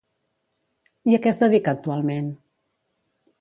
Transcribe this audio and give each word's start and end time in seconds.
I 1.11 1.17
a 1.17 1.19
què 1.25 1.31
es 1.33 1.39
dedica, 1.43 1.75
actualment? 1.81 2.33